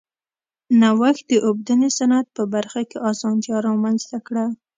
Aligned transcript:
نوښت 0.79 1.23
د 1.31 1.33
اوبدنې 1.47 1.89
صنعت 1.97 2.27
په 2.37 2.43
برخه 2.53 2.81
کې 2.89 2.97
اسانتیا 3.11 3.57
رامنځته 3.67 4.17
کړه. 4.27 4.45